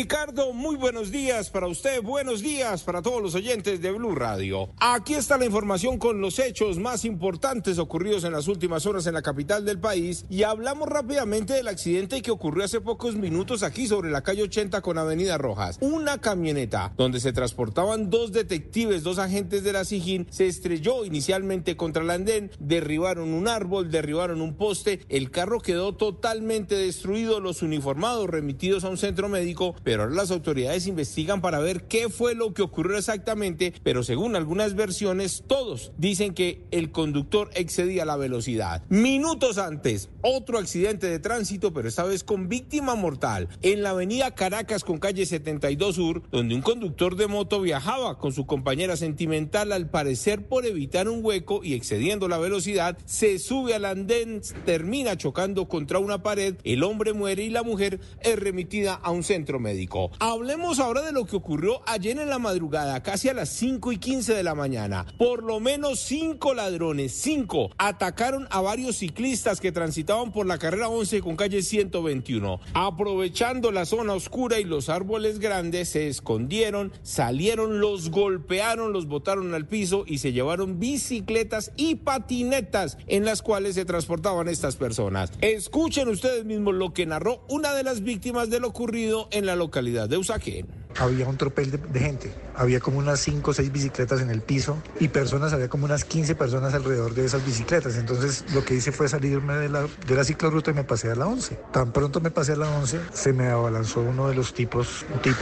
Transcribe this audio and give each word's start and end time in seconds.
Ricardo, 0.00 0.54
muy 0.54 0.76
buenos 0.76 1.10
días 1.10 1.50
para 1.50 1.66
usted, 1.66 2.00
buenos 2.00 2.40
días 2.40 2.84
para 2.84 3.02
todos 3.02 3.20
los 3.20 3.34
oyentes 3.34 3.82
de 3.82 3.92
Blue 3.92 4.14
Radio. 4.14 4.70
Aquí 4.78 5.12
está 5.12 5.36
la 5.36 5.44
información 5.44 5.98
con 5.98 6.22
los 6.22 6.38
hechos 6.38 6.78
más 6.78 7.04
importantes 7.04 7.78
ocurridos 7.78 8.24
en 8.24 8.32
las 8.32 8.48
últimas 8.48 8.86
horas 8.86 9.06
en 9.06 9.12
la 9.12 9.20
capital 9.20 9.66
del 9.66 9.78
país 9.78 10.24
y 10.30 10.44
hablamos 10.44 10.88
rápidamente 10.88 11.52
del 11.52 11.68
accidente 11.68 12.22
que 12.22 12.30
ocurrió 12.30 12.64
hace 12.64 12.80
pocos 12.80 13.14
minutos 13.14 13.62
aquí 13.62 13.86
sobre 13.86 14.10
la 14.10 14.22
calle 14.22 14.44
80 14.44 14.80
con 14.80 14.96
Avenida 14.96 15.36
Rojas. 15.36 15.76
Una 15.82 16.16
camioneta 16.16 16.94
donde 16.96 17.20
se 17.20 17.34
transportaban 17.34 18.08
dos 18.08 18.32
detectives, 18.32 19.02
dos 19.02 19.18
agentes 19.18 19.64
de 19.64 19.74
la 19.74 19.84
SIGIN, 19.84 20.28
se 20.30 20.46
estrelló 20.46 21.04
inicialmente 21.04 21.76
contra 21.76 22.02
el 22.02 22.08
andén, 22.08 22.50
derribaron 22.58 23.34
un 23.34 23.48
árbol, 23.48 23.90
derribaron 23.90 24.40
un 24.40 24.54
poste, 24.54 25.00
el 25.10 25.30
carro 25.30 25.60
quedó 25.60 25.94
totalmente 25.94 26.74
destruido, 26.74 27.38
los 27.38 27.60
uniformados 27.60 28.30
remitidos 28.30 28.84
a 28.84 28.88
un 28.88 28.96
centro 28.96 29.28
médico 29.28 29.76
pero 29.90 30.04
ahora 30.04 30.14
las 30.14 30.30
autoridades 30.30 30.86
investigan 30.86 31.40
para 31.40 31.58
ver 31.58 31.88
qué 31.88 32.08
fue 32.08 32.36
lo 32.36 32.54
que 32.54 32.62
ocurrió 32.62 32.96
exactamente, 32.96 33.74
pero 33.82 34.04
según 34.04 34.36
algunas 34.36 34.76
versiones, 34.76 35.42
todos 35.48 35.90
dicen 35.98 36.32
que 36.32 36.62
el 36.70 36.92
conductor 36.92 37.50
excedía 37.54 38.04
la 38.04 38.16
velocidad. 38.16 38.84
Minutos 38.88 39.58
antes, 39.58 40.08
otro 40.22 40.58
accidente 40.58 41.08
de 41.08 41.18
tránsito, 41.18 41.72
pero 41.72 41.88
esta 41.88 42.04
vez 42.04 42.22
con 42.22 42.48
víctima 42.48 42.94
mortal, 42.94 43.48
en 43.62 43.82
la 43.82 43.90
avenida 43.90 44.32
Caracas 44.32 44.84
con 44.84 44.98
calle 44.98 45.26
72 45.26 45.96
Sur, 45.96 46.22
donde 46.30 46.54
un 46.54 46.62
conductor 46.62 47.16
de 47.16 47.26
moto 47.26 47.60
viajaba 47.60 48.16
con 48.16 48.32
su 48.32 48.46
compañera 48.46 48.96
sentimental, 48.96 49.72
al 49.72 49.90
parecer 49.90 50.46
por 50.46 50.66
evitar 50.66 51.08
un 51.08 51.24
hueco 51.24 51.64
y 51.64 51.74
excediendo 51.74 52.28
la 52.28 52.38
velocidad, 52.38 52.96
se 53.06 53.40
sube 53.40 53.74
al 53.74 53.86
andén, 53.86 54.40
termina 54.64 55.16
chocando 55.16 55.66
contra 55.66 55.98
una 55.98 56.22
pared, 56.22 56.54
el 56.62 56.84
hombre 56.84 57.12
muere 57.12 57.42
y 57.42 57.50
la 57.50 57.64
mujer 57.64 57.98
es 58.20 58.38
remitida 58.38 58.94
a 58.94 59.10
un 59.10 59.24
centro 59.24 59.58
médico. 59.58 59.79
Hablemos 60.18 60.78
ahora 60.78 61.02
de 61.02 61.12
lo 61.12 61.24
que 61.24 61.36
ocurrió 61.36 61.80
ayer 61.86 62.18
en 62.18 62.28
la 62.28 62.38
madrugada, 62.38 63.02
casi 63.02 63.28
a 63.28 63.34
las 63.34 63.48
5 63.48 63.92
y 63.92 63.98
15 63.98 64.34
de 64.34 64.42
la 64.42 64.54
mañana. 64.54 65.06
Por 65.18 65.42
lo 65.42 65.60
menos 65.60 66.00
cinco 66.00 66.54
ladrones, 66.54 67.12
cinco, 67.12 67.70
atacaron 67.78 68.46
a 68.50 68.60
varios 68.60 68.96
ciclistas 68.96 69.60
que 69.60 69.72
transitaban 69.72 70.32
por 70.32 70.46
la 70.46 70.58
carrera 70.58 70.88
11 70.88 71.22
con 71.22 71.36
calle 71.36 71.62
121. 71.62 72.60
Aprovechando 72.74 73.72
la 73.72 73.86
zona 73.86 74.12
oscura 74.12 74.58
y 74.58 74.64
los 74.64 74.88
árboles 74.88 75.38
grandes, 75.38 75.90
se 75.90 76.08
escondieron, 76.08 76.92
salieron, 77.02 77.80
los 77.80 78.10
golpearon, 78.10 78.92
los 78.92 79.06
botaron 79.06 79.54
al 79.54 79.66
piso 79.66 80.04
y 80.06 80.18
se 80.18 80.32
llevaron 80.32 80.78
bicicletas 80.78 81.72
y 81.76 81.96
patinetas 81.96 82.98
en 83.06 83.24
las 83.24 83.42
cuales 83.42 83.74
se 83.74 83.84
transportaban 83.84 84.48
estas 84.48 84.76
personas. 84.76 85.32
Escuchen 85.40 86.08
ustedes 86.08 86.44
mismos 86.44 86.74
lo 86.74 86.92
que 86.92 87.06
narró 87.06 87.44
una 87.48 87.72
de 87.74 87.82
las 87.82 88.02
víctimas 88.02 88.50
de 88.50 88.60
lo 88.60 88.68
ocurrido 88.68 89.28
en 89.30 89.46
la 89.46 89.56
localidad 89.56 89.69
de 89.70 90.18
Usaquén. 90.18 90.66
Había 90.98 91.28
un 91.28 91.36
tropel 91.36 91.70
de, 91.70 92.00
gente, 92.00 92.32
había 92.56 92.80
como 92.80 92.98
unas 92.98 93.20
5 93.20 93.52
o 93.52 93.54
6 93.54 93.70
bicicletas 93.70 94.20
en 94.20 94.28
el 94.28 94.42
piso 94.42 94.76
y 94.98 95.08
personas, 95.08 95.52
había 95.52 95.68
como 95.68 95.84
unas 95.84 96.04
15 96.04 96.34
personas 96.34 96.74
alrededor 96.74 97.14
de 97.14 97.24
esas 97.24 97.46
bicicletas. 97.46 97.96
Entonces 97.96 98.44
lo 98.52 98.64
que 98.64 98.74
hice 98.74 98.90
fue 98.90 99.08
salirme 99.08 99.54
de 99.54 99.68
la, 99.68 99.86
de 100.06 100.14
la 100.14 100.24
ciclorruta 100.24 100.72
y 100.72 100.74
me 100.74 100.84
pasé 100.84 101.10
a 101.10 101.14
la 101.14 101.26
11. 101.26 101.58
Tan 101.72 101.92
pronto 101.92 102.20
me 102.20 102.30
pasé 102.30 102.52
a 102.52 102.56
la 102.56 102.68
11, 102.68 103.00
se 103.12 103.32
me 103.32 103.48
abalanzó 103.48 104.00
uno 104.00 104.28
de 104.28 104.34
los 104.34 104.52
tipos, 104.52 105.06
tipo, 105.22 105.38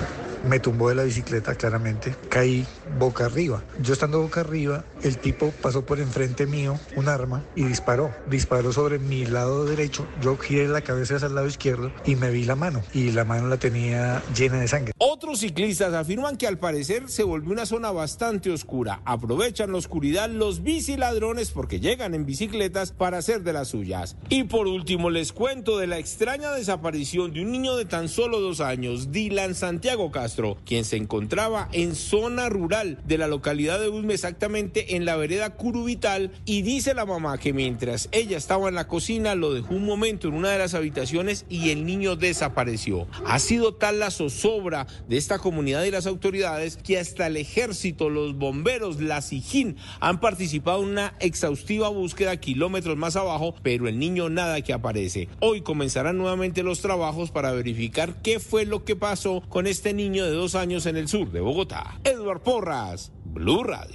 me 0.47 0.61
tumbó 0.61 0.89
de 0.89 0.94
la 0.94 1.05
bicicleta 1.05 1.55
claramente, 1.55 2.14
caí 2.28 2.67
boca 2.98 3.27
arriba. 3.27 3.62
Yo 3.81 3.92
estando 3.92 4.20
boca 4.20 4.41
arriba, 4.41 4.84
el 5.03 5.19
tipo 5.19 5.53
pasó 5.62 5.84
por 5.84 6.00
enfrente 6.00 6.47
mío 6.47 6.78
un 6.97 7.08
arma 7.08 7.44
y 7.55 7.64
disparó. 7.64 8.14
Disparó 8.28 8.72
sobre 8.72 8.98
mi 8.98 9.27
lado 9.27 9.64
derecho, 9.64 10.06
yo 10.20 10.36
giré 10.36 10.69
la 10.69 10.81
cabeza 10.81 11.16
hacia 11.16 11.28
el 11.28 11.34
lado 11.34 11.47
izquierdo 11.47 11.91
y 12.05 12.16
me 12.16 12.31
vi 12.31 12.44
la 12.44 12.56
mano 12.56 12.83
y 12.94 13.12
la 13.12 13.25
mano 13.25 13.48
la 13.48 13.56
tenía 13.56 14.22
llena 14.36 14.61
de 14.61 14.69
sangre. 14.69 14.92
Otros 14.98 15.41
ciclistas 15.41 15.94
afirman 15.94 16.36
que 16.36 16.47
al 16.47 16.59
parecer 16.59 17.09
se 17.09 17.22
volvió 17.22 17.53
una 17.53 17.66
zona 17.66 17.91
bastante 17.91 18.50
oscura. 18.50 19.00
Aprovechan 19.05 19.72
la 19.72 19.78
oscuridad 19.78 20.31
los 20.31 20.62
biciladrones 20.62 21.50
porque 21.50 21.81
llegan 21.81 22.14
en 22.14 22.25
bicicletas 22.25 22.93
para 22.93 23.19
hacer 23.19 23.43
de 23.43 23.53
las 23.53 23.69
suyas. 23.69 24.16
Y 24.28 24.44
por 24.44 24.66
último 24.66 25.10
les 25.10 25.32
cuento 25.32 25.78
de 25.78 25.87
la 25.87 25.99
extraña 25.99 26.53
desaparición 26.53 27.32
de 27.32 27.43
un 27.43 27.50
niño 27.50 27.76
de 27.76 27.84
tan 27.84 28.09
solo 28.09 28.41
dos 28.41 28.60
años, 28.60 29.10
Dylan 29.10 29.55
Santiago 29.55 30.10
Castro, 30.10 30.38
quien 30.65 30.84
se 30.84 30.97
encontraba 30.97 31.69
en 31.72 31.94
zona 31.94 32.49
rural 32.49 33.00
de 33.06 33.19
la 33.19 33.26
localidad 33.26 33.81
de 33.81 33.88
Usme, 33.88 34.15
exactamente 34.15 34.94
en 34.97 35.04
la 35.04 35.16
vereda 35.16 35.50
Curubital, 35.50 36.31
y 36.44 36.62
dice 36.62 36.94
la 36.94 37.06
mamá 37.06 37.38
que 37.38 37.53
mientras 37.53 38.09
ella 38.12 38.37
estaba 38.37 38.69
en 38.69 38.76
la 38.76 38.87
cocina 38.87 39.34
lo 39.34 39.53
dejó 39.53 39.75
un 39.75 39.84
momento 39.84 40.28
en 40.28 40.34
una 40.34 40.50
de 40.50 40.59
las 40.59 40.75
habitaciones 40.75 41.44
y 41.49 41.71
el 41.71 41.84
niño 41.84 42.15
desapareció. 42.16 43.06
Ha 43.26 43.38
sido 43.38 43.75
tal 43.75 43.99
la 43.99 44.10
zozobra 44.10 44.87
de 45.09 45.16
esta 45.16 45.38
comunidad 45.38 45.82
y 45.84 45.91
las 45.91 46.06
autoridades 46.06 46.76
que 46.76 46.99
hasta 46.99 47.26
el 47.26 47.37
ejército, 47.37 48.09
los 48.09 48.37
bomberos, 48.37 49.00
la 49.00 49.20
SIJIN 49.20 49.76
han 50.00 50.20
participado 50.20 50.82
en 50.82 50.91
una 50.91 51.15
exhaustiva 51.20 51.88
búsqueda 51.88 52.37
kilómetros 52.37 52.97
más 52.97 53.16
abajo, 53.16 53.55
pero 53.62 53.88
el 53.88 53.99
niño 53.99 54.28
nada 54.28 54.60
que 54.60 54.72
aparece. 54.72 55.28
Hoy 55.41 55.62
comenzarán 55.62 56.16
nuevamente 56.16 56.62
los 56.62 56.81
trabajos 56.81 57.31
para 57.31 57.53
verificar 57.53 58.15
qué 58.22 58.38
fue 58.38 58.65
lo 58.65 58.84
que 58.84 58.94
pasó 58.94 59.43
con 59.49 59.66
este 59.66 59.94
de 60.25 60.33
dos 60.33 60.55
años 60.55 60.87
en 60.87 60.97
el 60.97 61.09
sur 61.09 61.31
de 61.31 61.41
Bogotá. 61.41 62.01
Edward 62.05 62.43
Porras, 62.43 63.12
Blue 63.25 63.62
Radio. 63.65 63.87